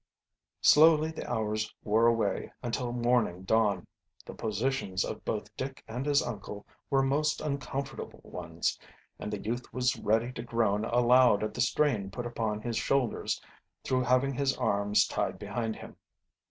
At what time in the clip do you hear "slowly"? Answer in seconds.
0.61-1.11